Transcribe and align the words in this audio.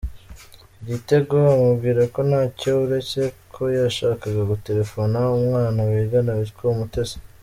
Igitego 0.81 1.35
amubwira 1.55 2.01
ko 2.13 2.19
ntacyo 2.29 2.69
uretse 2.85 3.21
ko 3.53 3.63
yashakaga 3.77 4.41
gutelefona 4.51 5.19
umwana 5.37 5.79
bigana 5.91 6.31
witwa 6.39 6.65
Umutesi. 6.75 7.17